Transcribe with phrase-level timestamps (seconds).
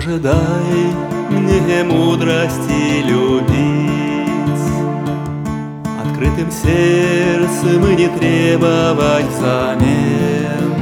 [0.00, 0.94] Боже, дай
[1.28, 4.64] мне мудрости любить,
[6.02, 10.72] Открытым сердцем и не требовать взамен,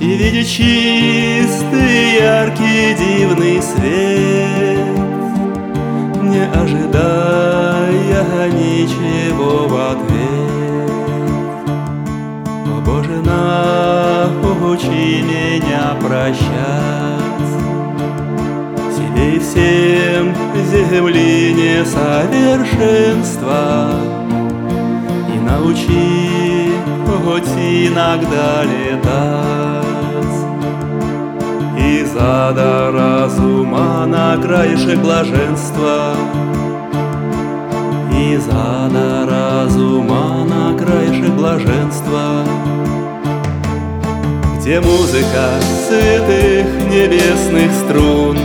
[0.00, 5.00] И видеть чистый, яркий, дивный свет,
[6.22, 10.90] Не ожидая ничего в ответ.
[12.64, 13.16] О Боже,
[14.76, 17.05] научи меня прощать,
[19.16, 20.34] и всем
[20.70, 23.90] земли несовершенства,
[25.34, 26.26] И научи
[27.26, 30.36] хоть иногда летать.
[31.76, 36.14] Из ада разума на краешек блаженства,
[38.12, 42.44] Из ада разума на краешек блаженства,
[44.60, 45.50] Где музыка
[45.88, 48.38] сытых небесных струн,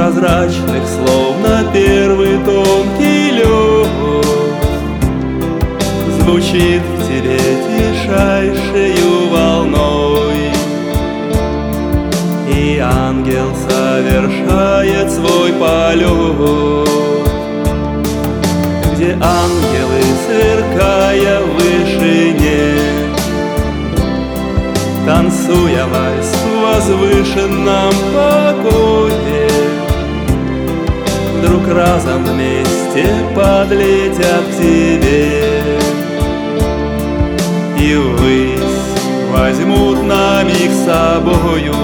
[0.00, 4.24] Прозрачных, словно первый тонкий лед,
[6.20, 10.52] Звучит в тебе тишайшею волной,
[12.48, 16.88] И ангел совершает свой полет,
[18.94, 22.74] Где ангелы, сверкая в вышине,
[25.04, 29.19] Танцуя вальс в возвышенном покое,
[31.70, 35.78] разом вместе подлетят к тебе.
[37.78, 38.60] И ввысь
[39.32, 41.74] возьмут на миг с собою.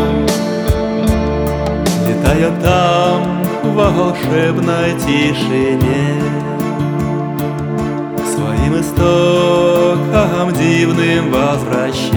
[2.06, 6.22] Летая там в волшебной тишине
[8.16, 12.16] К своим истокам дивным возвращаясь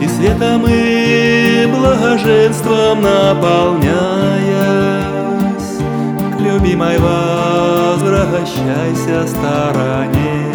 [0.00, 4.23] И светом и блаженством наполняясь К
[6.84, 10.52] любимой возвращайся стороне.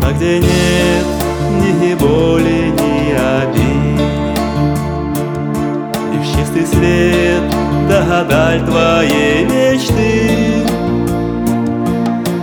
[0.00, 1.06] Туда, где нет
[1.80, 4.00] ни боли, ни обид.
[6.12, 7.42] Лишь чистый свет
[7.88, 10.64] да даль твоей мечты.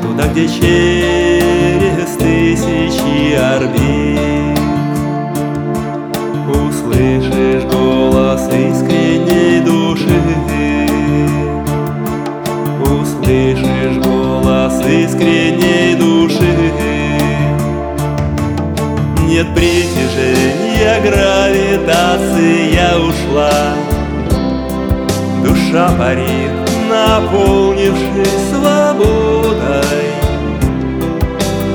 [0.01, 4.59] Туда, где через тысячи орбит.
[6.47, 7.52] Услышишь
[19.43, 23.75] Нет притяжения, гравитация ушла.
[25.43, 26.51] Душа парит,
[26.89, 30.07] наполнившись свободой.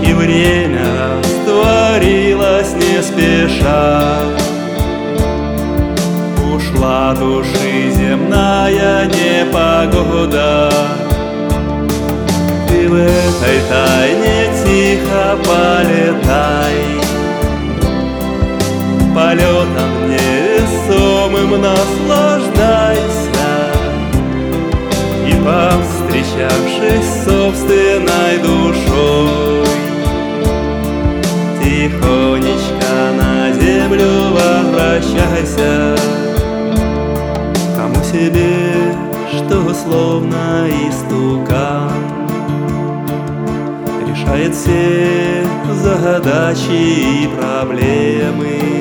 [0.02, 0.86] И время
[1.20, 4.18] растворилось не спеша.
[6.54, 10.72] Ушла души земная непогода.
[12.66, 16.27] Ты в этой тайне тихо полетай
[19.28, 23.02] Полетом невесомым наслаждайся.
[25.26, 29.66] И повстречавшись собственной душой
[31.60, 35.94] Тихонечко на землю возвращайся.
[37.76, 38.94] Кому себе,
[39.30, 41.92] что словно истукан
[44.08, 48.77] Решает все задачи и проблемы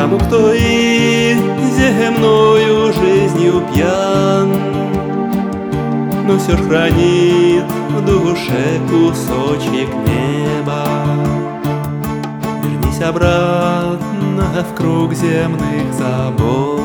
[0.00, 1.36] Тому, кто и
[1.76, 4.50] земною жизнью пьян
[6.26, 10.86] Но все ж хранит в душе кусочек неба.
[12.64, 16.80] Вернись обратно в круг земных забот.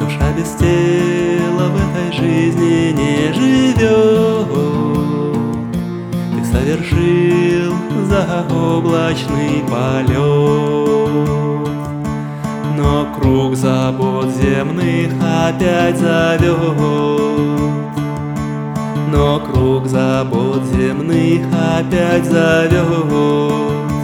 [0.00, 4.48] Душа без тела в этой жизни не живет
[6.34, 7.74] Ты совершил
[8.08, 10.95] заоблачный полет
[12.76, 16.56] Но круг забот земных опять зовет.
[19.12, 23.95] Но круг забот земных опять зовет